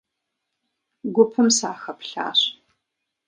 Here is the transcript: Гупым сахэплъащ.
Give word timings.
Гупым 1.15 1.47
сахэплъащ. 1.57 2.39